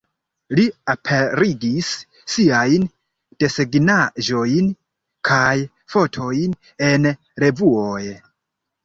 Li 0.59 0.63
aperigis 0.91 1.89
siajn 2.35 2.87
desegnaĵojn 3.43 4.71
kaj 5.31 5.53
fotojn 5.97 6.57
en 6.89 7.07
revuoj. 7.45 8.03